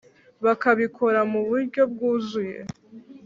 Bakabikora 0.45 1.19
mu 1.31 1.41
buryo 1.49 1.81
bwuzuye 1.91 2.57